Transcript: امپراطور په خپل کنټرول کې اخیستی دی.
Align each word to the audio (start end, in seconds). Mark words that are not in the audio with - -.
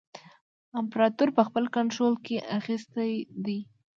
امپراطور 0.79 1.29
په 1.37 1.41
خپل 1.47 1.63
کنټرول 1.75 2.13
کې 2.25 2.35
اخیستی 2.57 3.11
دی. 3.45 3.59